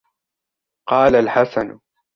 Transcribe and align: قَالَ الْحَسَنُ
قَالَ 0.87 1.15
الْحَسَنُ 1.15 1.79